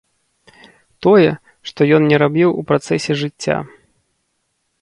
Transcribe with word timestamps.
Тое, 1.07 1.27
што 1.71 1.81
ён 1.97 2.01
не 2.13 2.17
рабіў 2.25 2.49
у 2.63 2.67
працэсе 2.73 3.13
жыцця. 3.21 3.57